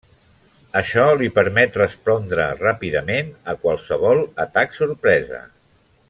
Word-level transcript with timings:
Això 0.79 1.03
li 1.17 1.27
permet 1.35 1.77
respondre 1.81 2.47
ràpidament 2.63 3.29
a 3.53 3.55
qualsevol 3.67 4.23
atac 4.47 4.73
sorpresa. 4.83 5.43